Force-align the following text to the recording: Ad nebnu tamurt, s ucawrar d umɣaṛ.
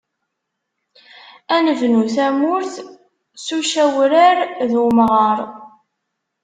Ad 1.55 1.61
nebnu 1.65 2.03
tamurt, 2.15 2.73
s 3.43 3.47
ucawrar 3.57 4.37
d 4.69 4.71
umɣaṛ. 4.85 5.37